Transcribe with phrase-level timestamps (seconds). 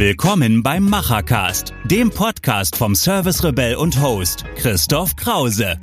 [0.00, 5.76] Willkommen beim Machercast, dem Podcast vom Service Rebell und Host Christoph Krause.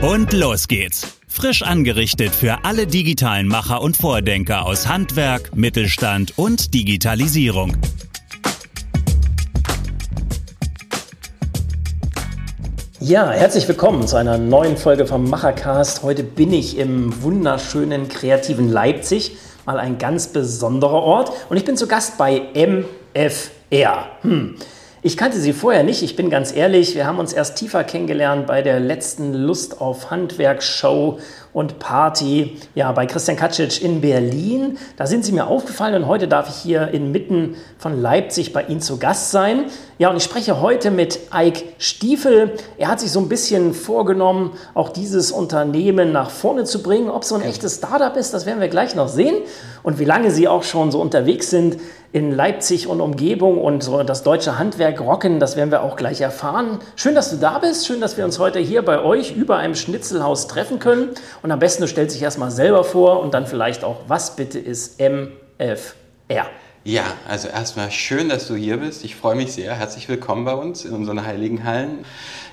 [0.00, 1.18] Und los geht's.
[1.28, 7.76] Frisch angerichtet für alle digitalen Macher und Vordenker aus Handwerk, Mittelstand und Digitalisierung.
[12.98, 16.02] Ja, herzlich willkommen zu einer neuen Folge vom Machercast.
[16.02, 19.36] Heute bin ich im wunderschönen, kreativen Leipzig
[19.68, 21.30] mal ein ganz besonderer Ort.
[21.50, 24.06] Und ich bin zu Gast bei MFR.
[24.22, 24.54] Hm.
[25.02, 26.94] Ich kannte sie vorher nicht, ich bin ganz ehrlich.
[26.94, 31.18] Wir haben uns erst tiefer kennengelernt bei der letzten Lust auf Handwerk Show
[31.52, 34.78] und Party ja, bei Christian Kacic in Berlin.
[34.96, 38.80] Da sind sie mir aufgefallen und heute darf ich hier inmitten von Leipzig bei Ihnen
[38.80, 39.66] zu Gast sein.
[40.00, 42.52] Ja, und ich spreche heute mit Eik Stiefel.
[42.76, 47.10] Er hat sich so ein bisschen vorgenommen, auch dieses Unternehmen nach vorne zu bringen.
[47.10, 49.34] Ob so ein echtes Startup ist, das werden wir gleich noch sehen.
[49.82, 51.78] Und wie lange Sie auch schon so unterwegs sind,
[52.12, 56.20] in Leipzig und Umgebung und so das deutsche Handwerk rocken, das werden wir auch gleich
[56.20, 56.78] erfahren.
[56.94, 59.74] Schön, dass du da bist, schön, dass wir uns heute hier bei euch über einem
[59.74, 61.08] Schnitzelhaus treffen können.
[61.42, 64.60] Und am besten du stellst dich erstmal selber vor und dann vielleicht auch, was bitte
[64.60, 66.46] ist MFR?
[66.88, 69.04] Ja, also erstmal schön, dass du hier bist.
[69.04, 69.74] Ich freue mich sehr.
[69.74, 72.06] Herzlich willkommen bei uns in unseren heiligen Hallen.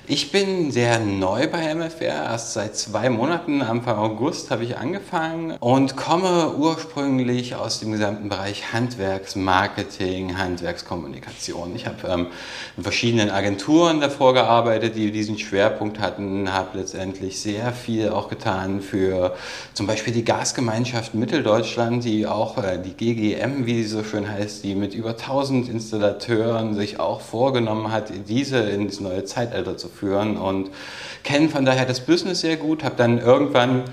[0.08, 2.26] Ich bin sehr neu bei MFR.
[2.26, 8.28] Erst seit zwei Monaten, Anfang August, habe ich angefangen und komme ursprünglich aus dem gesamten
[8.28, 11.74] Bereich Handwerksmarketing, Handwerkskommunikation.
[11.74, 12.26] Ich habe ähm,
[12.76, 18.82] in verschiedenen Agenturen davor gearbeitet, die diesen Schwerpunkt hatten, habe letztendlich sehr viel auch getan
[18.82, 19.34] für
[19.74, 24.64] zum Beispiel die Gasgemeinschaft Mitteldeutschland, die auch äh, die GGM, wie sie so schön heißt,
[24.64, 30.36] die mit über 1000 Installateuren sich auch vorgenommen hat, diese ins neue Zeitalter zu führen
[30.36, 30.70] und
[31.22, 32.84] kennen von daher das Business sehr gut.
[32.84, 33.84] Habe dann irgendwann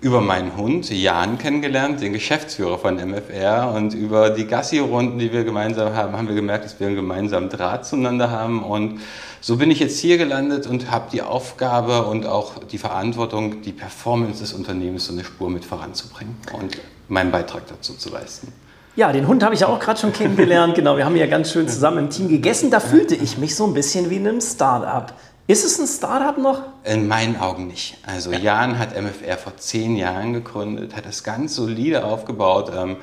[0.00, 5.44] über meinen Hund Jan kennengelernt, den Geschäftsführer von MFR und über die Gassi-Runden, die wir
[5.44, 9.00] gemeinsam haben, haben wir gemerkt, dass wir einen gemeinsamen Draht zueinander haben und
[9.42, 13.72] so bin ich jetzt hier gelandet und habe die Aufgabe und auch die Verantwortung, die
[13.72, 16.78] Performance des Unternehmens so eine Spur mit voranzubringen und
[17.08, 18.52] meinen Beitrag dazu zu leisten.
[18.96, 20.74] Ja, den Hund habe ich ja auch gerade schon kennengelernt.
[20.74, 22.70] Genau, wir haben ja ganz schön zusammen im Team gegessen.
[22.70, 25.14] Da fühlte ich mich so ein bisschen wie in einem Start-up.
[25.46, 26.62] Ist es ein Startup noch?
[26.82, 27.98] In meinen Augen nicht.
[28.06, 32.72] Also Jan hat MFR vor zehn Jahren gegründet, hat das ganz solide aufgebaut.
[32.74, 32.96] Ähm,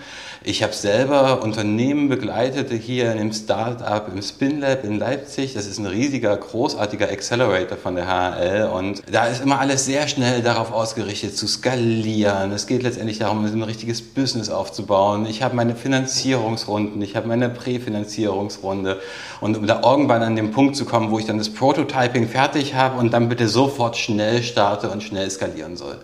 [0.43, 5.53] ich habe selber Unternehmen begleitet hier in dem Startup im SpinLab in Leipzig.
[5.53, 10.07] Das ist ein riesiger, großartiger Accelerator von der HL und da ist immer alles sehr
[10.07, 12.51] schnell darauf ausgerichtet zu skalieren.
[12.53, 15.27] Es geht letztendlich darum, ein richtiges Business aufzubauen.
[15.27, 18.99] Ich habe meine Finanzierungsrunden, ich habe meine Präfinanzierungsrunde
[19.39, 22.73] und um da irgendwann an den Punkt zu kommen, wo ich dann das Prototyping fertig
[22.73, 25.97] habe und dann bitte sofort schnell starte und schnell skalieren soll.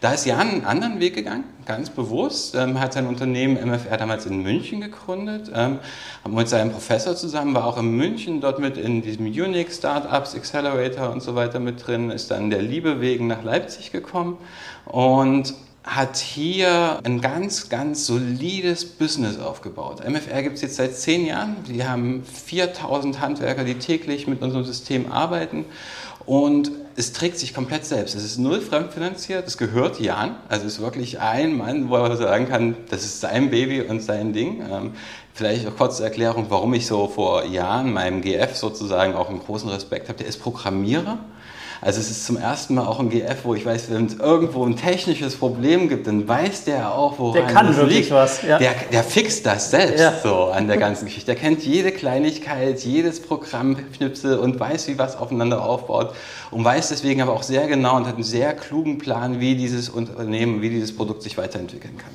[0.00, 4.26] Da ist Jan einen anderen Weg gegangen, ganz bewusst, ähm, hat sein Unternehmen MFR damals
[4.26, 5.78] in München gegründet, ähm,
[6.28, 11.10] mit seinem Professor zusammen, war auch in München dort mit in diesem Unix Startups Accelerator
[11.10, 14.36] und so weiter mit drin, ist dann der Liebe wegen nach Leipzig gekommen
[14.84, 15.54] und
[15.84, 20.02] hat hier ein ganz, ganz solides Business aufgebaut.
[20.06, 21.56] MFR gibt es jetzt seit zehn Jahren.
[21.66, 25.66] Wir haben 4000 Handwerker, die täglich mit unserem System arbeiten.
[26.26, 28.14] Und es trägt sich komplett selbst.
[28.14, 30.36] Es ist null fremdfinanziert, es gehört Jan.
[30.48, 34.00] Also es ist wirklich ein Mann, wo er sagen kann, das ist sein Baby und
[34.00, 34.62] sein Ding.
[34.70, 34.92] Ähm,
[35.32, 39.68] vielleicht auch kurze Erklärung, warum ich so vor Jahren meinem GF sozusagen auch einen großen
[39.68, 40.18] Respekt habe.
[40.18, 41.18] Der ist Programmierer
[41.84, 44.64] also es ist zum ersten Mal auch ein GF, wo ich weiß, wenn es irgendwo
[44.64, 48.10] ein technisches Problem gibt, dann weiß der auch, woran der kann wirklich liegt.
[48.10, 48.40] was.
[48.40, 48.58] Ja.
[48.58, 50.14] Der, der fixt das selbst Ja.
[50.22, 51.26] so an der ganzen Geschichte.
[51.26, 56.14] Der kennt jede Kleinigkeit, jedes Programmknipsel und weiß, wie was aufeinander aufbaut
[56.50, 59.90] und weiß deswegen aber auch sehr genau und hat einen sehr klugen Plan, wie dieses
[59.90, 62.12] Unternehmen, wie dieses Produkt sich weiterentwickeln kann.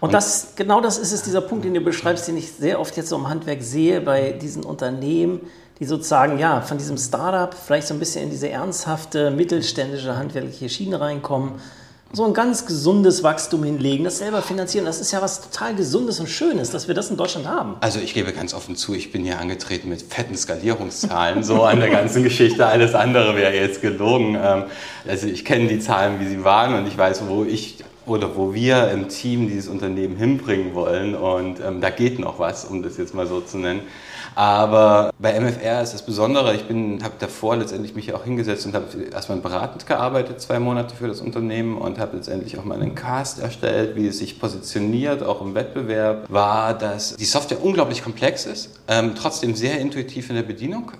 [0.00, 2.96] Und das, genau das ist es, dieser Punkt, den du beschreibst, den ich sehr oft
[2.96, 5.42] jetzt so im Handwerk sehe bei diesen Unternehmen,
[5.78, 10.68] die sozusagen ja von diesem Startup vielleicht so ein bisschen in diese ernsthafte, mittelständische, handwerkliche
[10.68, 11.52] Schiene reinkommen,
[12.14, 14.84] so ein ganz gesundes Wachstum hinlegen, das selber finanzieren.
[14.84, 17.76] Das ist ja was total Gesundes und Schönes, dass wir das in Deutschland haben.
[17.80, 21.80] Also ich gebe ganz offen zu, ich bin hier angetreten mit fetten Skalierungszahlen, so an
[21.80, 22.66] der ganzen Geschichte.
[22.66, 24.36] Alles andere wäre jetzt gelogen.
[24.40, 24.64] Ähm,
[25.08, 28.52] Also ich kenne die Zahlen, wie sie waren und ich weiß, wo ich oder wo
[28.52, 31.14] wir im Team dieses Unternehmen hinbringen wollen.
[31.14, 33.80] Und ähm, da geht noch was, um das jetzt mal so zu nennen.
[34.34, 38.86] Aber bei MFR ist das Besondere, ich habe davor letztendlich mich auch hingesetzt und habe
[39.12, 43.40] erstmal beratend gearbeitet, zwei Monate für das Unternehmen und habe letztendlich auch mal einen Cast
[43.40, 48.80] erstellt, wie es sich positioniert, auch im Wettbewerb, war, dass die Software unglaublich komplex ist,
[48.88, 50.92] ähm, trotzdem sehr intuitiv in der Bedienung,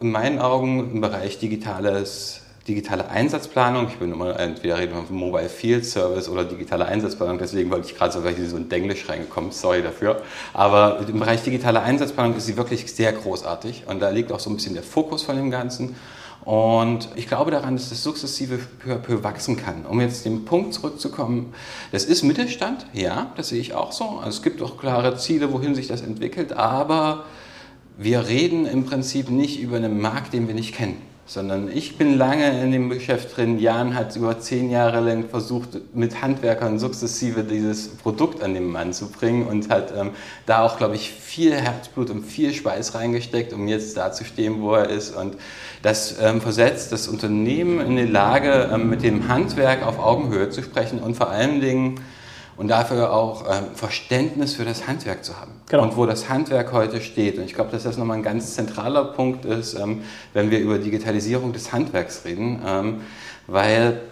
[0.00, 3.88] in meinen Augen im Bereich digitales digitale Einsatzplanung.
[3.88, 7.38] Ich bin immer entweder reden von Mobile Field Service oder digitale Einsatzplanung.
[7.38, 10.22] Deswegen wollte ich gerade so, weil so in Denglisch reingekommen, sorry dafür.
[10.52, 14.50] Aber im Bereich digitale Einsatzplanung ist sie wirklich sehr großartig und da liegt auch so
[14.50, 15.96] ein bisschen der Fokus von dem Ganzen.
[16.44, 19.84] Und ich glaube daran, dass das sukzessive peu à peu wachsen kann.
[19.86, 21.52] Um jetzt den Punkt zurückzukommen,
[21.92, 24.04] das ist Mittelstand, ja, das sehe ich auch so.
[24.04, 27.24] Also es gibt auch klare Ziele, wohin sich das entwickelt, aber
[27.98, 32.18] wir reden im Prinzip nicht über einen Markt, den wir nicht kennen sondern ich bin
[32.18, 33.60] lange in dem Geschäft drin.
[33.60, 38.92] Jan hat über zehn Jahre lang versucht, mit Handwerkern sukzessive dieses Produkt an den Mann
[38.92, 40.10] zu bringen und hat ähm,
[40.46, 44.60] da auch, glaube ich, viel Herzblut und viel Schweiß reingesteckt, um jetzt da zu stehen,
[44.60, 45.14] wo er ist.
[45.14, 45.36] Und
[45.82, 50.64] das ähm, versetzt das Unternehmen in die Lage, ähm, mit dem Handwerk auf Augenhöhe zu
[50.64, 52.00] sprechen und vor allen Dingen
[52.60, 55.82] und dafür auch ähm, Verständnis für das Handwerk zu haben genau.
[55.82, 57.38] und wo das Handwerk heute steht.
[57.38, 60.02] Und ich glaube, dass das nochmal ein ganz zentraler Punkt ist, ähm,
[60.34, 63.00] wenn wir über Digitalisierung des Handwerks reden, ähm,
[63.46, 64.02] weil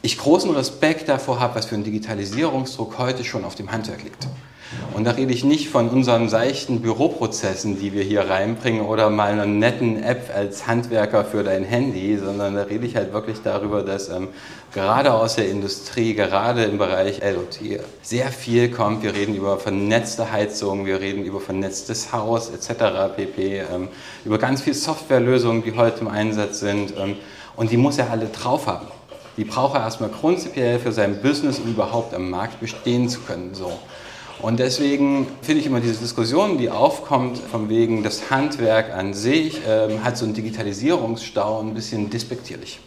[0.00, 4.26] ich großen Respekt davor habe, was für ein Digitalisierungsdruck heute schon auf dem Handwerk liegt.
[4.94, 9.30] Und da rede ich nicht von unseren seichten Büroprozessen, die wir hier reinbringen oder mal
[9.30, 13.82] einer netten App als Handwerker für dein Handy, sondern da rede ich halt wirklich darüber,
[13.82, 14.28] dass ähm,
[14.72, 17.58] gerade aus der Industrie, gerade im Bereich LOT
[18.02, 19.02] sehr viel kommt.
[19.02, 23.14] Wir reden über vernetzte Heizung, wir reden über vernetztes Haus etc.
[23.14, 23.60] pp.
[23.60, 23.88] Ähm,
[24.24, 26.94] über ganz viele Softwarelösungen, die heute im Einsatz sind.
[26.96, 27.16] Ähm,
[27.56, 28.86] und die muss er alle drauf haben.
[29.36, 33.54] Die braucht er erstmal prinzipiell für sein Business, um überhaupt am Markt bestehen zu können.
[33.54, 33.72] So.
[34.40, 39.60] Und deswegen finde ich immer diese Diskussion, die aufkommt, von wegen das Handwerk an sich,
[39.66, 42.78] ähm, hat so einen Digitalisierungsstau ein bisschen despektierlich.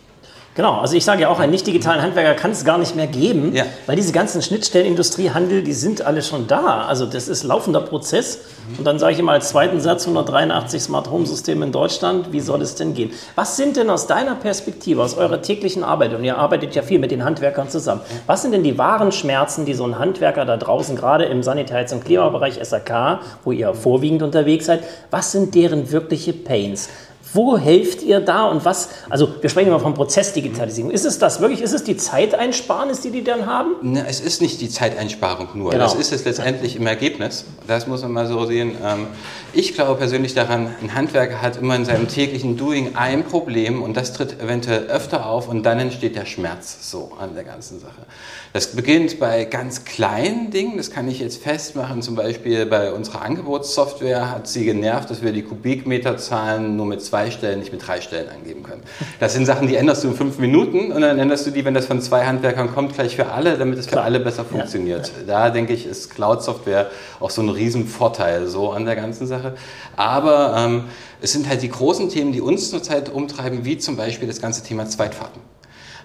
[0.56, 3.08] Genau, also ich sage ja auch, einen nicht digitalen Handwerker kann es gar nicht mehr
[3.08, 3.64] geben, ja.
[3.86, 6.86] weil diese ganzen Schnittstellen, Industrie, Handel, die sind alle schon da.
[6.86, 8.42] Also das ist laufender Prozess.
[8.78, 12.40] Und dann sage ich immer als zweiten Satz 183 Smart Home Systeme in Deutschland, wie
[12.40, 13.12] soll es denn gehen?
[13.36, 17.00] Was sind denn aus deiner Perspektive, aus eurer täglichen Arbeit, und ihr arbeitet ja viel
[17.00, 20.58] mit den Handwerkern zusammen, was sind denn die wahren Schmerzen, die so ein Handwerker da
[20.58, 25.92] draußen, gerade im Sanitäts- und Klimabereich SAK, wo ihr vorwiegend unterwegs seid, was sind deren
[25.92, 26.90] wirkliche Pains?
[27.34, 28.90] Wo helft ihr da und was?
[29.10, 30.92] Also wir sprechen immer von Prozessdigitalisierung.
[30.92, 31.62] Ist es das wirklich?
[31.62, 33.76] Ist es die Zeiteinsparnis, die die dann haben?
[33.82, 35.72] Ne, es ist nicht die Zeiteinsparung nur.
[35.72, 35.84] Genau.
[35.84, 37.46] Das ist es letztendlich im Ergebnis.
[37.68, 38.76] Das muss man mal so sehen.
[38.84, 39.08] Ähm,
[39.54, 43.96] ich glaube persönlich daran, ein Handwerker hat immer in seinem täglichen Doing ein Problem und
[43.96, 48.06] das tritt eventuell öfter auf und dann entsteht der Schmerz so an der ganzen Sache.
[48.52, 50.78] Das beginnt bei ganz kleinen Dingen.
[50.78, 52.02] Das kann ich jetzt festmachen.
[52.02, 57.30] Zum Beispiel bei unserer Angebotssoftware hat sie genervt, dass wir die Kubikmeterzahlen nur mit zwei
[57.30, 58.82] Stellen nicht mit drei Stellen angeben können.
[59.20, 61.76] Das sind Sachen, die änderst du in fünf Minuten und dann änderst du die, wenn
[61.76, 65.12] das von zwei Handwerkern kommt, gleich für alle, damit es für alle besser funktioniert.
[65.28, 69.54] Da denke ich, ist Cloud-Software auch so ein Riesenvorteil so an der ganzen Sache.
[69.96, 70.86] Aber ähm,
[71.22, 74.64] es sind halt die großen Themen, die uns zurzeit umtreiben, wie zum Beispiel das ganze
[74.64, 75.40] Thema Zweitfahrten.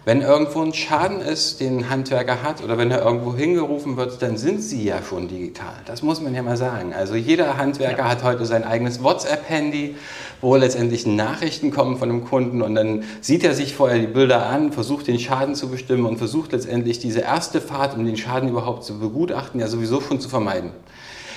[0.06, 4.20] Wenn irgendwo ein Schaden ist, den ein Handwerker hat oder wenn er irgendwo hingerufen wird,
[4.20, 5.76] dann sind sie ja schon digital.
[5.86, 6.92] Das muss man ja mal sagen.
[6.92, 8.08] Also jeder Handwerker ja.
[8.10, 9.94] hat heute sein eigenes WhatsApp-Handy,
[10.42, 14.44] wo letztendlich Nachrichten kommen von dem Kunden und dann sieht er sich vorher die Bilder
[14.44, 18.50] an, versucht den Schaden zu bestimmen und versucht letztendlich diese erste Fahrt, um den Schaden
[18.50, 20.72] überhaupt zu begutachten, ja sowieso schon zu vermeiden.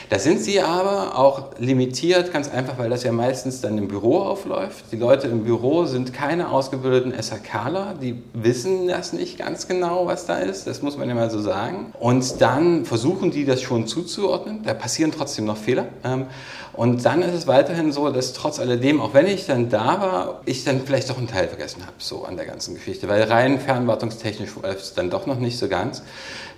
[0.09, 4.19] Da sind sie aber auch limitiert, ganz einfach, weil das ja meistens dann im Büro
[4.19, 4.86] aufläuft.
[4.94, 10.25] Die Leute im Büro sind keine ausgebildeten SAKler, die wissen das nicht ganz genau, was
[10.25, 11.94] da ist, das muss man ja mal so sagen.
[11.99, 15.87] Und dann versuchen die das schon zuzuordnen, da passieren trotzdem noch Fehler.
[16.06, 16.28] Ähm,
[16.71, 20.42] und dann ist es weiterhin so, dass trotz alledem, auch wenn ich dann da war,
[20.45, 23.59] ich dann vielleicht doch einen Teil vergessen habe, so an der ganzen Geschichte, weil rein
[23.59, 26.02] fernwartungstechnisch läuft es dann doch noch nicht so ganz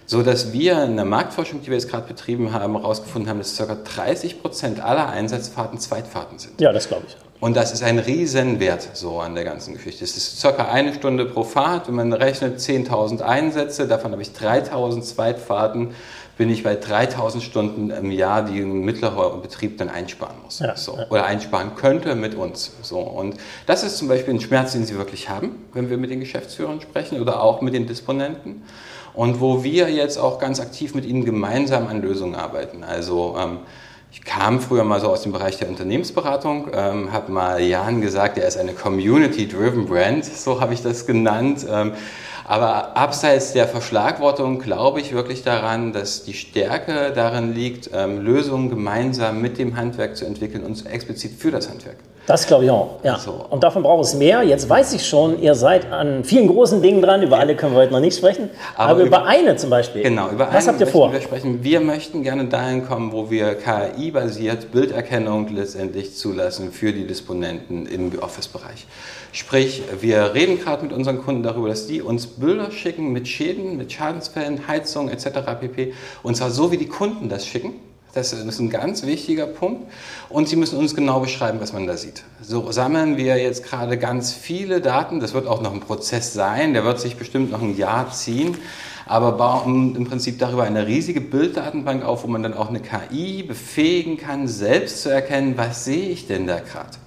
[0.10, 3.56] so dass wir in der Marktforschung, die wir jetzt gerade betrieben haben, herausgefunden haben, dass
[3.56, 3.76] ca.
[3.76, 6.60] 30 Prozent aller Einsatzfahrten Zweitfahrten sind.
[6.60, 7.16] Ja, das glaube ich.
[7.40, 10.04] Und das ist ein Riesenwert so an der ganzen Geschichte.
[10.04, 10.66] Es ist ca.
[10.66, 11.88] eine Stunde pro Fahrt.
[11.88, 15.94] Wenn man rechnet 10.000 Einsätze, davon habe ich 3.000 Zweitfahrten,
[16.40, 20.58] bin ich bei 3.000 Stunden im Jahr, die ein mittlerer Betrieb dann einsparen muss.
[20.58, 20.98] Ja, so.
[20.98, 21.06] ja.
[21.12, 22.72] Oder einsparen könnte mit uns.
[22.82, 22.98] So.
[22.98, 23.36] Und
[23.68, 26.82] das ist zum Beispiel ein Schmerz, den Sie wirklich haben, wenn wir mit den Geschäftsführern
[26.82, 28.64] sprechen oder auch mit den Disponenten
[29.14, 32.84] und wo wir jetzt auch ganz aktiv mit ihnen gemeinsam an Lösungen arbeiten.
[32.84, 33.60] Also ähm,
[34.12, 38.38] ich kam früher mal so aus dem Bereich der Unternehmensberatung, ähm, habe mal Jan gesagt,
[38.38, 41.66] er ist eine Community-Driven Brand, so habe ich das genannt.
[41.70, 41.94] Ähm,
[42.50, 48.72] aber abseits der Verschlagwortung glaube ich wirklich daran, dass die Stärke darin liegt, ähm, Lösungen
[48.72, 51.98] gemeinsam mit dem Handwerk zu entwickeln und explizit für das Handwerk.
[52.30, 53.00] Das glaube ich auch.
[53.02, 53.18] Ja.
[53.18, 53.44] So.
[53.50, 54.44] Und davon braucht es mehr.
[54.44, 57.24] Jetzt weiß ich schon, ihr seid an vielen großen Dingen dran.
[57.24, 58.52] Über alle können wir heute noch nicht sprechen.
[58.76, 60.04] Aber, aber über, über, eine zum Beispiel.
[60.04, 61.12] Genau, über Was habt ihr vor?
[61.12, 61.64] Wir, sprechen.
[61.64, 68.12] wir möchten gerne dahin kommen, wo wir KI-basiert Bilderkennung letztendlich zulassen für die Disponenten im
[68.20, 68.86] Office-Bereich.
[69.32, 73.76] Sprich, wir reden gerade mit unseren Kunden darüber, dass die uns Bilder schicken mit Schäden,
[73.76, 75.30] mit Schadensfällen, Heizung etc.
[75.60, 75.94] pp.
[76.22, 77.74] Und zwar so, wie die Kunden das schicken.
[78.14, 79.92] Das ist ein ganz wichtiger Punkt.
[80.30, 82.24] Und Sie müssen uns genau beschreiben, was man da sieht.
[82.42, 85.20] So sammeln wir jetzt gerade ganz viele Daten.
[85.20, 86.74] Das wird auch noch ein Prozess sein.
[86.74, 88.58] Der wird sich bestimmt noch ein Jahr ziehen.
[89.06, 93.44] Aber bauen im Prinzip darüber eine riesige Bilddatenbank auf, wo man dann auch eine KI
[93.44, 96.98] befähigen kann, selbst zu erkennen, was sehe ich denn da gerade.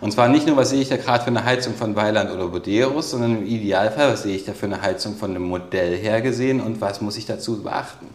[0.00, 2.48] Und zwar nicht nur, was sehe ich da gerade für eine Heizung von Weiland oder
[2.48, 6.20] Boderos, sondern im Idealfall, was sehe ich da für eine Heizung von einem Modell her
[6.20, 8.06] gesehen und was muss ich dazu beachten.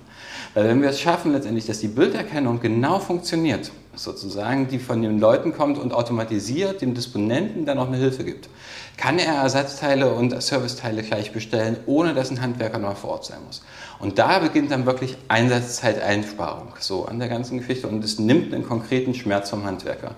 [0.53, 5.19] Weil wenn wir es schaffen letztendlich, dass die Bilderkennung genau funktioniert, sozusagen, die von den
[5.19, 8.49] Leuten kommt und automatisiert dem Disponenten dann auch eine Hilfe gibt,
[8.97, 13.39] kann er Ersatzteile und Serviceteile gleich bestellen, ohne dass ein Handwerker noch vor Ort sein
[13.45, 13.61] muss.
[13.99, 18.67] Und da beginnt dann wirklich Einsatzzeiteinsparung so an der ganzen Geschichte und es nimmt einen
[18.67, 20.15] konkreten Schmerz vom Handwerker.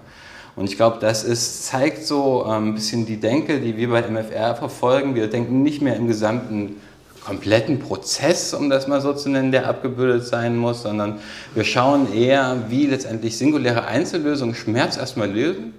[0.55, 4.07] Und ich glaube, das ist, zeigt so ähm, ein bisschen die Denke, die wir bei
[4.07, 5.15] MFR verfolgen.
[5.15, 6.75] Wir denken nicht mehr im gesamten
[7.23, 11.19] kompletten Prozess, um das mal so zu nennen, der abgebildet sein muss, sondern
[11.55, 15.73] wir schauen eher, wie letztendlich singuläre Einzellösungen Schmerz erstmal lösen.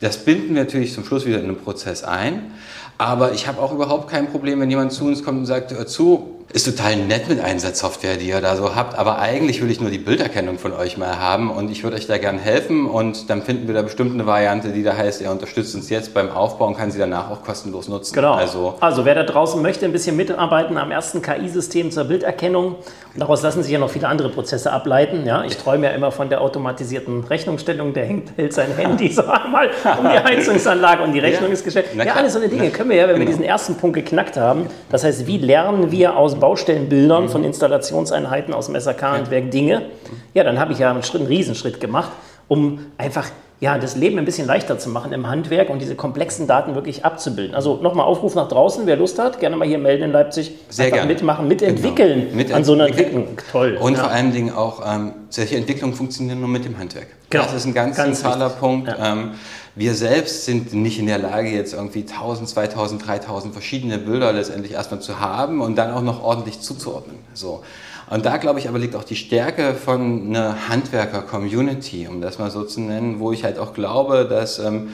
[0.00, 2.52] Das binden wir natürlich zum Schluss wieder in den Prozess ein.
[2.98, 6.37] Aber ich habe auch überhaupt kein Problem, wenn jemand zu uns kommt und sagt, zu,
[6.50, 9.90] ist total nett mit Einsatzsoftware, die ihr da so habt, aber eigentlich will ich nur
[9.90, 13.42] die Bilderkennung von euch mal haben und ich würde euch da gern helfen und dann
[13.42, 16.68] finden wir da bestimmt eine Variante, die da heißt, er unterstützt uns jetzt beim Aufbau
[16.68, 18.14] und kann sie danach auch kostenlos nutzen.
[18.14, 18.32] Genau.
[18.32, 22.76] Also, also wer da draußen möchte, ein bisschen mitarbeiten am ersten KI-System zur Bilderkennung,
[23.14, 25.26] daraus lassen sich ja noch viele andere Prozesse ableiten.
[25.26, 29.22] Ja, ich träume ja immer von der automatisierten Rechnungsstellung, der hängt, hält sein Handy so
[29.26, 31.54] einmal um die Heizungsanlage und die Rechnung ja.
[31.54, 31.88] ist gestellt.
[31.94, 33.26] Ja, alles so eine Dinge können wir ja, wenn genau.
[33.26, 34.66] wir diesen ersten Punkt geknackt haben.
[34.88, 37.28] Das heißt, wie lernen wir aus Baustellenbildern mhm.
[37.28, 39.86] von Installationseinheiten aus dem SAK-Handwerk Dinge,
[40.34, 42.10] ja, dann habe ich ja einen, Schritt, einen Riesenschritt gemacht,
[42.48, 46.46] um einfach ja, das Leben ein bisschen leichter zu machen im Handwerk und diese komplexen
[46.46, 47.56] Daten wirklich abzubilden.
[47.56, 50.52] Also nochmal Aufruf nach draußen, wer Lust hat, gerne mal hier melden in Leipzig.
[50.68, 51.08] Sehr gerne.
[51.08, 52.36] mitmachen, mitentwickeln genau.
[52.36, 53.36] Mit an so einer Entwicklung.
[53.50, 53.76] Toll.
[53.80, 54.04] Und ja.
[54.04, 57.08] vor allen Dingen auch, ähm, solche Entwicklungen funktionieren nur mit dem Handwerk.
[57.30, 57.44] Genau.
[57.44, 58.60] Das ist ein ganz, ganz zentraler wichtig.
[58.60, 58.88] Punkt.
[58.88, 59.12] Ja.
[59.12, 59.30] Ähm,
[59.74, 64.72] wir selbst sind nicht in der Lage, jetzt irgendwie 1000, 2000, 3000 verschiedene Bilder letztendlich
[64.72, 67.16] erstmal zu haben und dann auch noch ordentlich zuzuordnen.
[67.34, 67.62] So.
[68.10, 72.50] Und da, glaube ich, aber liegt auch die Stärke von einer Handwerker-Community, um das mal
[72.50, 74.90] so zu nennen, wo ich halt auch glaube, dass ähm,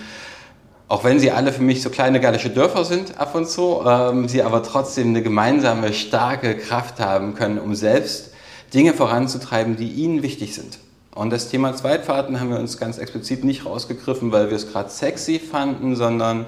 [0.89, 4.29] auch wenn sie alle für mich so kleine gallische Dörfer sind ab und zu, ähm,
[4.29, 8.33] sie aber trotzdem eine gemeinsame, starke Kraft haben können, um selbst
[8.75, 10.79] Dinge voranzutreiben, die ihnen wichtig sind.
[11.15, 14.91] Und das Thema Zweitfahrten haben wir uns ganz explizit nicht rausgegriffen, weil wir es gerade
[14.91, 16.47] sexy fanden, sondern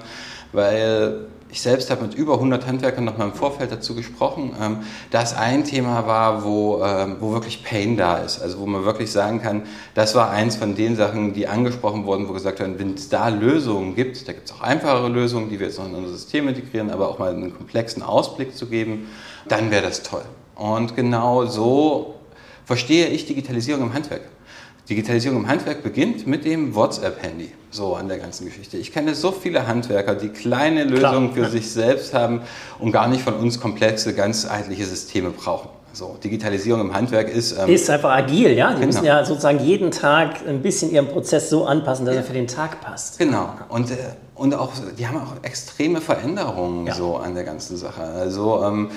[0.51, 4.79] weil ich selbst habe mit über 100 Handwerkern noch mal im Vorfeld dazu gesprochen, ähm,
[5.11, 8.41] dass ein Thema war, wo, ähm, wo wirklich Pain da ist.
[8.41, 9.63] Also wo man wirklich sagen kann,
[9.93, 13.29] das war eins von den Sachen, die angesprochen wurden, wo gesagt werden, wenn es da
[13.29, 16.47] Lösungen gibt, da gibt es auch einfachere Lösungen, die wir jetzt noch in unser System
[16.47, 19.07] integrieren, aber auch mal einen komplexen Ausblick zu geben,
[19.47, 20.25] dann wäre das toll.
[20.55, 22.15] Und genau so
[22.65, 24.21] verstehe ich Digitalisierung im Handwerk.
[24.89, 28.77] Digitalisierung im Handwerk beginnt mit dem WhatsApp-Handy, so an der ganzen Geschichte.
[28.77, 31.45] Ich kenne so viele Handwerker, die kleine Lösungen Klar.
[31.45, 32.41] für sich selbst haben
[32.79, 35.69] und gar nicht von uns komplexe, ganzheitliche Systeme brauchen.
[35.91, 37.57] So, Digitalisierung im Handwerk ist.
[37.57, 38.69] Ähm, ist einfach agil, ja.
[38.69, 38.85] Die genau.
[38.85, 42.21] müssen ja sozusagen jeden Tag ein bisschen ihren Prozess so anpassen, dass ja.
[42.21, 43.17] er für den Tag passt.
[43.17, 43.49] Genau.
[43.69, 43.95] Und, äh,
[44.35, 46.93] und auch, die haben auch extreme Veränderungen ja.
[46.93, 48.03] so an der ganzen Sache.
[48.03, 48.91] Also, ähm,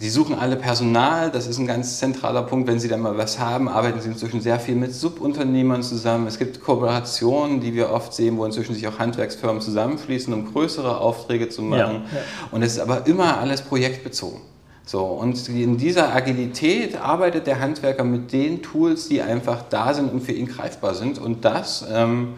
[0.00, 2.66] Sie suchen alle Personal, das ist ein ganz zentraler Punkt.
[2.66, 6.26] Wenn Sie da mal was haben, arbeiten Sie inzwischen sehr viel mit Subunternehmern zusammen.
[6.26, 10.98] Es gibt Kooperationen, die wir oft sehen, wo inzwischen sich auch Handwerksfirmen zusammenschließen, um größere
[10.98, 11.78] Aufträge zu machen.
[11.78, 12.24] Ja, ja.
[12.50, 14.40] Und es ist aber immer alles projektbezogen.
[14.86, 20.12] So, und in dieser Agilität arbeitet der Handwerker mit den Tools, die einfach da sind
[20.12, 21.18] und für ihn greifbar sind.
[21.18, 22.34] Und das ähm,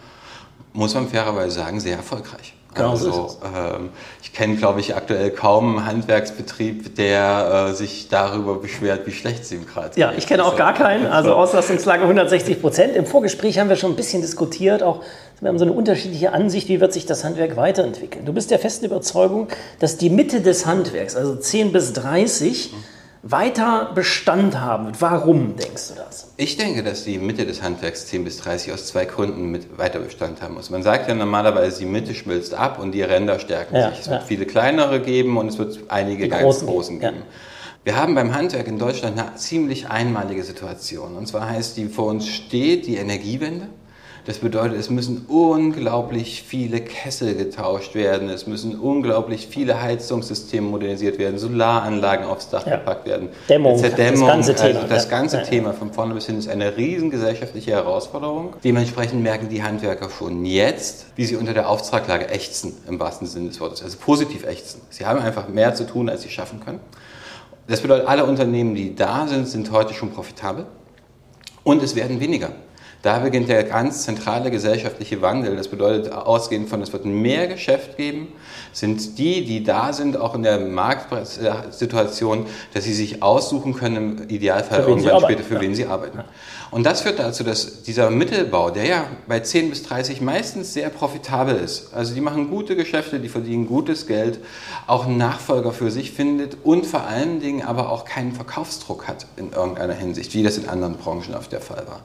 [0.73, 2.55] muss man fairerweise sagen, sehr erfolgreich.
[2.77, 3.91] Genau also, ähm,
[4.23, 9.43] ich kenne, glaube ich, aktuell kaum einen Handwerksbetrieb, der äh, sich darüber beschwert, wie schlecht
[9.43, 9.99] es ihm gerade geht.
[9.99, 11.07] Ja, ich kenne auch gar keinen.
[11.17, 12.95] Also Auslastungslage 160 Prozent.
[12.95, 15.03] Im Vorgespräch haben wir schon ein bisschen diskutiert, auch
[15.41, 18.25] wir haben so eine unterschiedliche Ansicht, wie wird sich das Handwerk weiterentwickeln.
[18.27, 22.96] Du bist der festen Überzeugung, dass die Mitte des Handwerks, also 10 bis 30, mhm
[23.31, 25.01] weiter Bestand haben wird.
[25.01, 26.33] Warum denkst du das?
[26.37, 29.99] Ich denke, dass die Mitte des Handwerks 10 bis 30 aus zwei Gründen mit weiter
[29.99, 30.71] Bestand haben muss.
[30.71, 34.01] Man sagt ja normalerweise, die Mitte schmilzt ab und die Ränder stärken ja, sich.
[34.01, 34.13] Es ja.
[34.13, 37.17] wird viele kleinere geben und es wird einige die ganz großen, großen geben.
[37.17, 37.23] Ja.
[37.85, 41.17] Wir haben beim Handwerk in Deutschland eine ziemlich einmalige Situation.
[41.17, 43.69] Und zwar heißt die, vor uns steht die Energiewende.
[44.27, 51.21] Das bedeutet, es müssen unglaublich viele Kessel getauscht werden, es müssen unglaublich viele Heizungssysteme modernisiert
[51.21, 52.77] werden, Solaranlagen aufs Dach ja.
[52.77, 53.29] gepackt werden.
[53.49, 54.81] Dämmung, Dämmung, das ganze Thema.
[54.81, 55.43] Also das ganze ja.
[55.45, 58.55] Thema von vorne bis hin ist eine riesen gesellschaftliche Herausforderung.
[58.65, 63.51] Dementsprechend merken die Handwerker schon jetzt, wie sie unter der Auftraglage ächzen, im wahrsten Sinne
[63.51, 64.81] des Wortes, also positiv ächzen.
[64.91, 66.81] Sie haben einfach mehr zu tun, als sie schaffen können.
[67.69, 70.67] Das bedeutet, alle Unternehmen, die da sind, sind heute schon profitabel
[71.63, 72.51] und es werden weniger.
[73.07, 75.55] Da beginnt der ganz zentrale gesellschaftliche Wandel.
[75.55, 78.33] Das bedeutet, ausgehend von, es wird mehr Geschäft geben,
[78.73, 84.29] sind die, die da sind, auch in der Marktsituation, dass sie sich aussuchen können, im
[84.29, 86.19] Idealfall irgendwann später, für wen sie arbeiten.
[86.77, 90.91] Und das führt dazu, dass dieser Mittelbau, der ja bei 10 bis 30 meistens sehr
[90.91, 94.41] profitabel ist, also die machen gute Geschäfte, die verdienen gutes Geld,
[94.87, 99.27] auch einen Nachfolger für sich findet und vor allen Dingen aber auch keinen Verkaufsdruck hat
[99.39, 102.03] in irgendeiner Hinsicht, wie das in anderen Branchen oft der Fall war.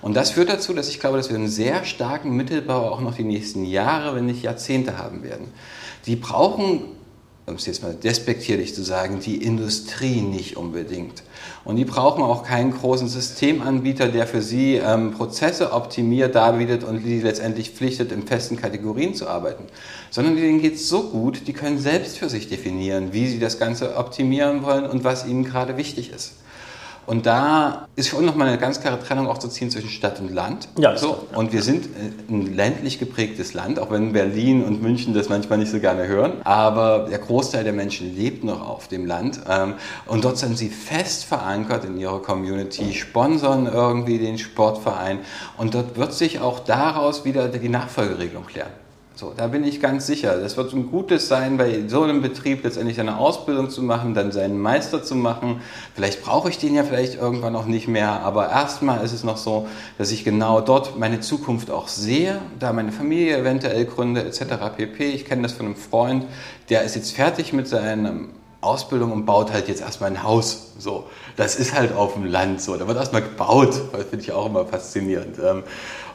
[0.00, 3.16] Und das führt dazu, dass ich glaube, dass wir einen sehr starken Mittelbau auch noch
[3.16, 5.52] die nächsten Jahre, wenn nicht Jahrzehnte haben werden.
[6.06, 6.80] Die brauchen
[7.46, 11.22] um es jetzt mal despektierlich zu sagen, die Industrie nicht unbedingt.
[11.64, 17.04] Und die brauchen auch keinen großen Systemanbieter, der für sie ähm, Prozesse optimiert, darbietet und
[17.04, 19.64] die letztendlich pflichtet, in festen Kategorien zu arbeiten.
[20.10, 23.58] Sondern denen geht es so gut, die können selbst für sich definieren, wie sie das
[23.58, 26.32] Ganze optimieren wollen und was ihnen gerade wichtig ist.
[27.06, 30.20] Und da ist für uns nochmal eine ganz klare Trennung auch zu ziehen zwischen Stadt
[30.20, 30.68] und Land.
[30.78, 31.26] Ja, so.
[31.34, 35.58] Und wir sind äh, ein ländlich geprägtes Land, auch wenn Berlin und München das manchmal
[35.58, 36.34] nicht so gerne hören.
[36.44, 39.40] Aber der Großteil der Menschen lebt noch auf dem Land.
[39.48, 39.74] Ähm,
[40.06, 45.20] und dort sind sie fest verankert in ihrer Community, sponsern irgendwie den Sportverein.
[45.58, 48.70] Und dort wird sich auch daraus wieder die Nachfolgeregelung klären.
[49.16, 50.40] So, da bin ich ganz sicher.
[50.40, 54.32] Das wird ein Gutes sein, bei so einem Betrieb letztendlich eine Ausbildung zu machen, dann
[54.32, 55.60] seinen Meister zu machen.
[55.94, 59.36] Vielleicht brauche ich den ja vielleicht irgendwann noch nicht mehr, aber erstmal ist es noch
[59.36, 59.68] so,
[59.98, 64.56] dass ich genau dort meine Zukunft auch sehe, da meine Familie eventuell gründe etc.
[64.76, 65.10] pp.
[65.10, 66.26] Ich kenne das von einem Freund,
[66.68, 68.14] der ist jetzt fertig mit seiner
[68.62, 70.72] Ausbildung und baut halt jetzt erstmal ein Haus.
[70.76, 71.04] So,
[71.36, 72.76] das ist halt auf dem Land so.
[72.76, 75.36] Da wird erstmal gebaut, das finde ich auch immer faszinierend.
[75.38, 75.62] Ähm,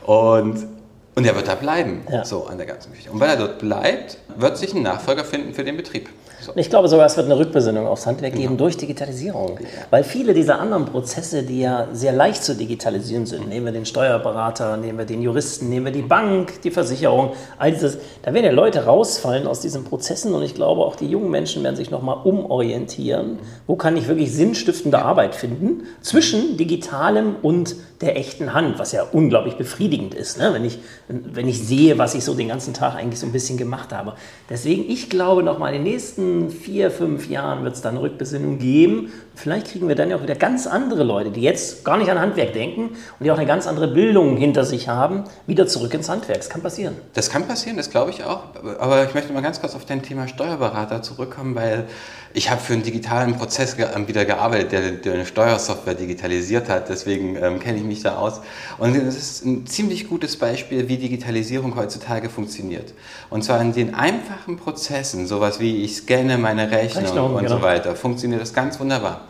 [0.06, 0.79] und
[1.16, 2.24] und er wird da bleiben, ja.
[2.24, 3.12] so an der ganzen Geschichte.
[3.12, 6.10] Und weil er dort bleibt, wird sich ein Nachfolger finden für den Betrieb.
[6.42, 6.54] So.
[6.56, 8.58] Ich glaube sogar, es wird eine Rückbesinnung aufs Handwerk geben ja.
[8.58, 9.60] durch Digitalisierung.
[9.60, 9.68] Ja.
[9.90, 13.86] Weil viele dieser anderen Prozesse, die ja sehr leicht zu digitalisieren sind, nehmen wir den
[13.86, 18.46] Steuerberater, nehmen wir den Juristen, nehmen wir die Bank, die Versicherung, all dieses, da werden
[18.46, 21.92] ja Leute rausfallen aus diesen Prozessen und ich glaube auch die jungen Menschen werden sich
[21.92, 23.40] nochmal umorientieren.
[23.68, 29.04] Wo kann ich wirklich sinnstiftende Arbeit finden zwischen digitalem und der echten Hand, was ja
[29.12, 30.54] unglaublich befriedigend ist, ne?
[30.54, 33.58] wenn, ich, wenn ich sehe, was ich so den ganzen Tag eigentlich so ein bisschen
[33.58, 34.14] gemacht habe.
[34.48, 38.60] Deswegen, ich glaube, noch mal in den nächsten vier, fünf Jahren wird es dann Rückbesinnung
[38.60, 39.12] geben.
[39.34, 42.20] Vielleicht kriegen wir dann ja auch wieder ganz andere Leute, die jetzt gar nicht an
[42.20, 46.10] Handwerk denken und die auch eine ganz andere Bildung hinter sich haben, wieder zurück ins
[46.10, 46.38] Handwerk.
[46.38, 46.96] Das kann passieren.
[47.16, 48.44] Das kann passieren, das glaube ich auch.
[48.80, 51.88] Aber ich möchte mal ganz kurz auf dein Thema Steuerberater zurückkommen, weil
[52.34, 56.90] ich habe für einen digitalen Prozess wieder gearbeitet, der, der eine Steuersoftware digitalisiert hat.
[56.90, 58.42] Deswegen ähm, kenne ich mich da aus.
[58.78, 62.94] Und es ist ein ziemlich gutes Beispiel, wie Digitalisierung heutzutage funktioniert.
[63.30, 67.58] Und zwar in den einfachen Prozessen, sowas wie ich scanne meine Rechnung, Rechnung und genau.
[67.58, 69.28] so weiter, funktioniert das ganz wunderbar.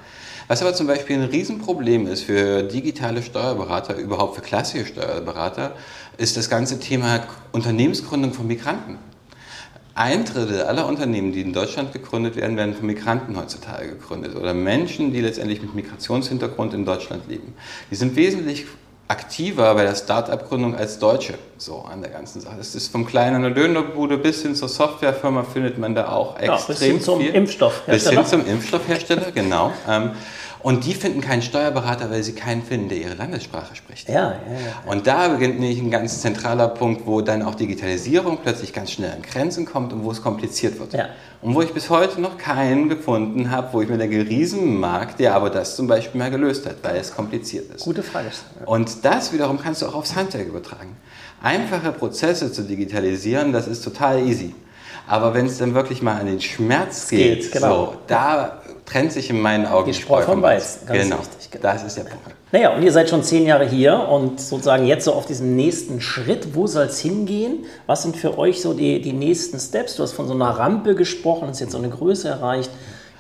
[0.49, 5.75] Was aber zum Beispiel ein Riesenproblem ist für digitale Steuerberater, überhaupt für klassische Steuerberater,
[6.17, 8.97] ist das ganze Thema Unternehmensgründung von Migranten.
[9.99, 14.53] Ein Drittel aller Unternehmen, die in Deutschland gegründet werden, werden von Migranten heutzutage gegründet oder
[14.53, 17.53] Menschen, die letztendlich mit Migrationshintergrund in Deutschland leben.
[17.91, 18.65] Die sind wesentlich
[19.09, 22.55] aktiver bei der Start-up-Gründung als Deutsche, so an der ganzen Sache.
[22.62, 26.65] Es ist vom kleinen Dönerbude bis hin zur Softwarefirma findet man da auch extrem ja,
[26.65, 27.35] bis hin zum viel.
[27.35, 28.21] Impfstoffhersteller.
[28.21, 29.73] Bis hin zum Impfstoffhersteller, genau.
[30.61, 34.09] Und die finden keinen Steuerberater, weil sie keinen finden, der ihre Landessprache spricht.
[34.09, 34.91] Ja, ja, ja.
[34.91, 39.11] Und da beginnt nämlich ein ganz zentraler Punkt, wo dann auch Digitalisierung plötzlich ganz schnell
[39.11, 40.93] an Grenzen kommt und wo es kompliziert wird.
[40.93, 41.09] Ja.
[41.41, 45.35] Und wo ich bis heute noch keinen gefunden habe, wo ich mir denke, Riesenmarkt, der
[45.35, 47.85] aber das zum Beispiel mal gelöst hat, weil es kompliziert ist.
[47.85, 48.27] Gute Frage.
[48.65, 50.97] Und das wiederum kannst du auch aufs Handwerk übertragen.
[51.41, 54.53] Einfache Prozesse zu digitalisieren, das ist total easy.
[55.07, 57.85] Aber wenn es dann wirklich mal an den Schmerz geht, geht genau.
[57.85, 60.80] so, da trennt sich in meinen Augen die Spreu vom Weiß.
[60.88, 61.17] Ganz genau.
[61.17, 61.62] Richtig, genau.
[61.63, 62.36] Das ist der Punkt.
[62.52, 66.02] Naja, und ihr seid schon zehn Jahre hier und sozusagen jetzt so auf diesem nächsten
[66.02, 66.56] Schritt.
[66.56, 67.65] Wo soll es hingehen?
[67.86, 69.95] Was sind für euch so die, die nächsten Steps?
[69.95, 72.71] Du hast von so einer Rampe gesprochen, ist jetzt so eine Größe erreicht.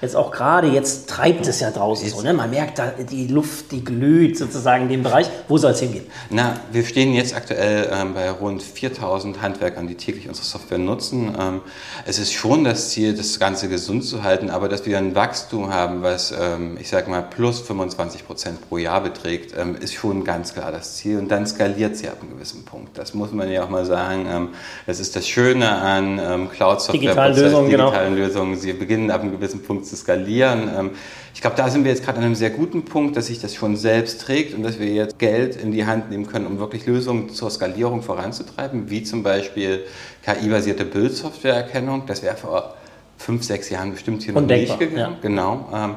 [0.01, 2.15] Jetzt auch gerade, jetzt treibt es ja draußen jetzt.
[2.15, 2.23] so.
[2.23, 2.33] Ne?
[2.33, 5.29] Man merkt, da die Luft, die glüht sozusagen in dem Bereich.
[5.49, 6.05] Wo soll es hingehen?
[6.29, 11.35] Na, wir stehen jetzt aktuell ähm, bei rund 4000 Handwerkern, die täglich unsere Software nutzen.
[11.37, 11.61] Ähm,
[12.05, 15.73] es ist schon das Ziel, das Ganze gesund zu halten, aber dass wir ein Wachstum
[15.73, 20.23] haben, was, ähm, ich sage mal, plus 25 Prozent pro Jahr beträgt, ähm, ist schon
[20.23, 21.19] ganz klar das Ziel.
[21.19, 22.97] Und dann skaliert sie ab einem gewissen Punkt.
[22.97, 24.27] Das muss man ja auch mal sagen.
[24.31, 24.49] Ähm,
[24.87, 27.85] das ist das Schöne an ähm, Cloud-Software, digitalen, Lösungen, genau.
[27.87, 28.27] digitalen genau.
[28.27, 28.57] Lösungen.
[28.57, 30.69] Sie beginnen ab einem gewissen Punkt zu skalieren.
[30.77, 30.91] Ähm,
[31.33, 33.55] ich glaube, da sind wir jetzt gerade an einem sehr guten Punkt, dass sich das
[33.55, 36.85] schon selbst trägt und dass wir jetzt Geld in die Hand nehmen können, um wirklich
[36.85, 39.85] Lösungen zur Skalierung voranzutreiben, wie zum Beispiel
[40.23, 42.03] KI-basierte Bildsoftwareerkennung.
[42.07, 42.75] Das wäre vor
[43.17, 44.97] fünf, sechs Jahren bestimmt hier noch nicht gegangen.
[44.97, 45.17] Ja.
[45.21, 45.69] Genau.
[45.73, 45.95] Ähm,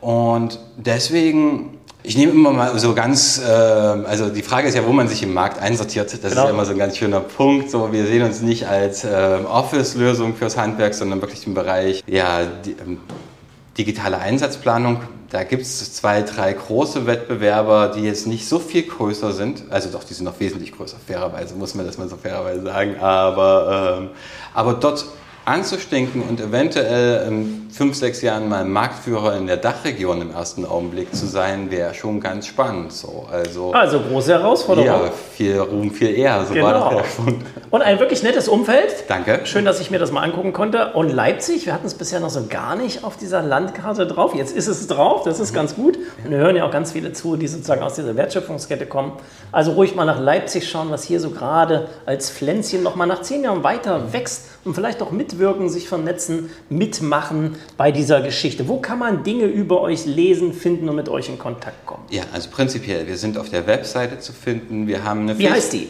[0.00, 4.92] und deswegen ich nehme immer mal so ganz, äh, also die Frage ist ja, wo
[4.92, 6.10] man sich im Markt einsortiert.
[6.10, 6.30] Das genau.
[6.30, 7.70] ist ja immer so ein ganz schöner Punkt.
[7.70, 12.40] So, wir sehen uns nicht als äh, Office-Lösung fürs Handwerk, sondern wirklich im Bereich ja,
[12.64, 13.00] die, ähm,
[13.78, 15.00] digitale Einsatzplanung.
[15.30, 19.64] Da gibt es zwei, drei große Wettbewerber, die jetzt nicht so viel größer sind.
[19.70, 22.98] Also doch, die sind noch wesentlich größer, fairerweise, muss man das mal so fairerweise sagen.
[22.98, 24.10] Aber, ähm,
[24.54, 25.06] aber dort
[25.48, 31.14] anzustinken und eventuell in fünf, sechs Jahren mal Marktführer in der Dachregion im ersten Augenblick
[31.14, 32.92] zu sein, wäre schon ganz spannend.
[32.92, 33.26] So.
[33.30, 35.04] Also, also große Herausforderung.
[35.04, 36.44] Ja, viel Ruhm, viel eher.
[36.44, 36.66] So genau.
[36.66, 37.44] war das ja schon.
[37.70, 39.04] Und ein wirklich nettes Umfeld.
[39.08, 39.40] Danke.
[39.44, 40.92] Schön, dass ich mir das mal angucken konnte.
[40.94, 44.34] Und Leipzig, wir hatten es bisher noch so gar nicht auf dieser Landkarte drauf.
[44.34, 45.56] Jetzt ist es drauf, das ist mhm.
[45.56, 45.98] ganz gut.
[46.24, 49.12] Und wir hören ja auch ganz viele zu, die sozusagen aus dieser Wertschöpfungskette kommen.
[49.52, 53.22] Also ruhig mal nach Leipzig schauen, was hier so gerade als Pflänzchen noch mal nach
[53.22, 58.66] zehn Jahren weiter wächst und vielleicht auch mitwirken, sich vernetzen, mitmachen bei dieser Geschichte.
[58.68, 62.02] Wo kann man Dinge über euch lesen, finden und mit euch in Kontakt kommen?
[62.10, 64.88] Ja, also prinzipiell, wir sind auf der Webseite zu finden.
[64.88, 65.88] Wir haben eine Wie Face heißt die?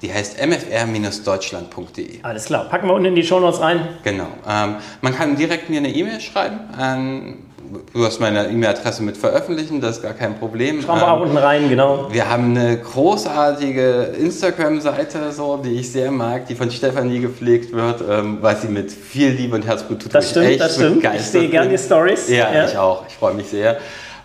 [0.00, 2.22] Die heißt mfr-deutschland.de.
[2.22, 3.80] Alles klar, packen wir unten in die Shownotes rein.
[4.04, 4.28] Genau.
[4.48, 7.47] Ähm, man kann direkt mir eine E-Mail schreiben an
[7.92, 10.80] Du hast meine E-Mail-Adresse mit veröffentlichen, das ist gar kein Problem.
[10.80, 12.08] Schauen wir auch unten rein, genau.
[12.10, 18.02] Wir haben eine großartige Instagram-Seite, so, die ich sehr mag, die von Stefanie gepflegt wird,
[18.08, 20.14] ähm, weil sie mit viel Liebe und Herzblut tut.
[20.14, 21.04] Das stimmt, das stimmt.
[21.14, 22.28] Ich sehe gerne die Stories.
[22.28, 23.04] Ja, ja, ich auch.
[23.08, 23.76] Ich freue mich sehr.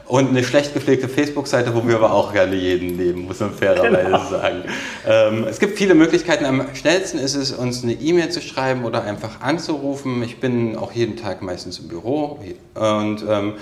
[0.06, 4.06] Und eine schlecht gepflegte Facebook-Seite, wo wir aber auch gerne jeden nehmen, muss man fairerweise
[4.06, 4.30] genau.
[4.30, 4.64] sagen.
[5.08, 6.46] Ähm, es gibt viele Möglichkeiten.
[6.46, 10.22] Am schnellsten ist es, uns eine E-Mail zu schreiben oder einfach anzurufen.
[10.24, 12.40] Ich bin auch jeden Tag meistens im Büro
[12.76, 13.54] und ähm,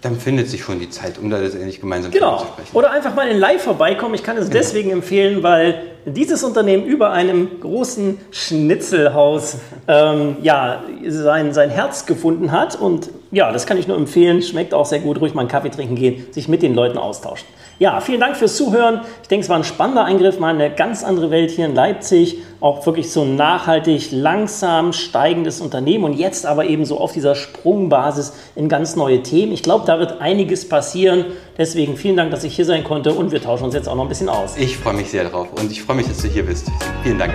[0.00, 2.38] dann findet sich schon die Zeit, um da letztendlich gemeinsam genau.
[2.38, 2.76] zu sprechen.
[2.76, 4.14] Oder einfach mal in Live vorbeikommen.
[4.14, 4.58] Ich kann es genau.
[4.58, 9.56] deswegen empfehlen, weil dieses Unternehmen über einem großen Schnitzelhaus
[9.88, 12.78] ähm, ja, sein, sein Herz gefunden hat.
[12.80, 14.42] Und ja, das kann ich nur empfehlen.
[14.42, 15.20] Schmeckt auch sehr gut.
[15.20, 17.46] Ruhig mal einen Kaffee trinken gehen, sich mit den Leuten austauschen.
[17.80, 19.00] Ja, vielen Dank fürs Zuhören.
[19.22, 22.38] Ich denke, es war ein spannender Eingriff, mal eine ganz andere Welt hier in Leipzig.
[22.60, 27.34] Auch wirklich so ein nachhaltig, langsam steigendes Unternehmen und jetzt aber eben so auf dieser
[27.34, 29.52] Sprungbasis in ganz neue Themen.
[29.52, 31.24] Ich glaube, da wird einiges passieren.
[31.56, 34.04] Deswegen vielen Dank, dass ich hier sein konnte und wir tauschen uns jetzt auch noch
[34.04, 34.56] ein bisschen aus.
[34.56, 36.70] Ich freue mich sehr drauf und ich freue mich, dass du hier bist.
[37.02, 37.32] Vielen Dank.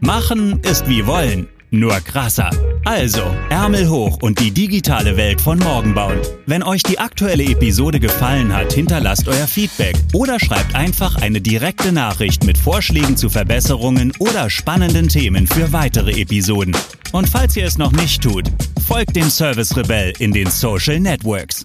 [0.00, 2.50] Machen ist wie wollen nur krasser.
[2.84, 6.20] Also, Ärmel hoch und die digitale Welt von morgen bauen.
[6.46, 11.92] Wenn euch die aktuelle Episode gefallen hat, hinterlasst euer Feedback oder schreibt einfach eine direkte
[11.92, 16.76] Nachricht mit Vorschlägen zu Verbesserungen oder spannenden Themen für weitere Episoden.
[17.12, 18.44] Und falls ihr es noch nicht tut,
[18.86, 21.64] folgt dem Service Rebell in den Social Networks.